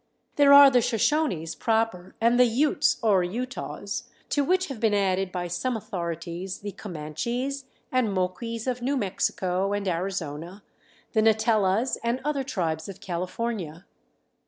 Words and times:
There 0.35 0.51
are 0.51 0.71
the 0.71 0.81
Shoshones 0.81 1.53
proper 1.53 2.15
and 2.19 2.39
the 2.39 2.47
Utes 2.47 2.97
or 3.03 3.23
Utahs, 3.23 4.05
to 4.29 4.43
which 4.43 4.65
have 4.69 4.79
been 4.79 4.95
added 4.95 5.31
by 5.31 5.47
some 5.47 5.77
authorities 5.77 6.61
the 6.61 6.71
Comanches, 6.71 7.65
and 7.91 8.09
Moquis 8.11 8.65
of 8.65 8.81
New 8.81 8.97
Mexico 8.97 9.73
and 9.73 9.87
Arizona, 9.87 10.63
the 11.13 11.21
Netelas 11.21 11.99
and 12.03 12.19
other 12.25 12.43
tribes 12.43 12.89
of 12.89 12.99
California. 12.99 13.85